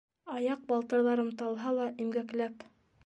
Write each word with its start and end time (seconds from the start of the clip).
Аяҡ 0.37 0.63
балтырҙарым 0.71 1.29
талһа 1.43 1.75
ла, 1.81 1.87
имгәкләп... 2.07 2.67